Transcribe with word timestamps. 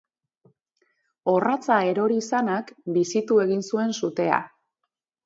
Orratza 1.33 1.77
erori 1.89 2.17
izanak 2.21 2.71
bizitu 2.97 3.39
egin 3.45 3.63
zuen 3.73 3.95
sutea. 4.01 4.41